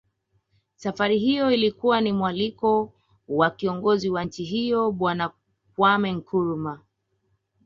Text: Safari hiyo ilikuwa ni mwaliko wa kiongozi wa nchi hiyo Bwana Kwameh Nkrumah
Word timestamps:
Safari 0.75 1.17
hiyo 1.19 1.51
ilikuwa 1.51 2.01
ni 2.01 2.11
mwaliko 2.13 2.93
wa 3.27 3.49
kiongozi 3.49 4.09
wa 4.09 4.23
nchi 4.25 4.43
hiyo 4.43 4.91
Bwana 4.91 5.31
Kwameh 5.75 6.15
Nkrumah 6.15 6.79